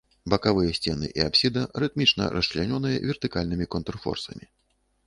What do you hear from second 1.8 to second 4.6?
рытмічна расчлянёныя вертыкальнымі контрфорсамі.